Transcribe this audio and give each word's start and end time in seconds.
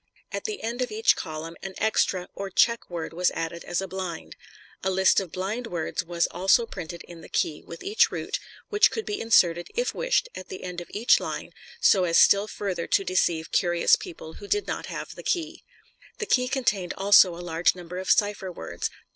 At 0.31 0.45
the 0.45 0.63
end 0.63 0.81
of 0.81 0.89
each 0.91 1.15
column 1.15 1.55
an 1.61 1.75
"extra" 1.77 2.27
or 2.33 2.49
"check" 2.49 2.89
word 2.89 3.13
was 3.13 3.29
added 3.35 3.63
as 3.63 3.81
a 3.81 3.87
blind. 3.87 4.35
A 4.83 4.89
list 4.89 5.19
of 5.19 5.31
"blind" 5.31 5.67
words 5.67 6.03
was 6.03 6.25
also 6.31 6.65
printed 6.65 7.03
in 7.03 7.21
the 7.21 7.29
key, 7.29 7.61
with 7.61 7.83
each 7.83 8.11
route, 8.11 8.39
which 8.69 8.89
could 8.89 9.05
be 9.05 9.21
inserted, 9.21 9.67
if 9.75 9.93
wished, 9.93 10.27
at 10.33 10.47
the 10.49 10.63
end 10.63 10.81
of 10.81 10.89
each 10.89 11.19
line 11.19 11.51
so 11.79 12.03
as 12.05 12.17
still 12.17 12.47
further 12.47 12.87
to 12.87 13.03
deceive 13.03 13.51
curious 13.51 13.95
people 13.95 14.33
who 14.41 14.47
did 14.47 14.65
not 14.65 14.87
have 14.87 15.13
the 15.13 15.21
key. 15.21 15.63
The 16.17 16.25
key 16.25 16.47
contained 16.47 16.95
also 16.97 17.35
a 17.35 17.37
large 17.47 17.75
number 17.75 17.99
of 17.99 18.09
cipher 18.09 18.51
words. 18.51 18.89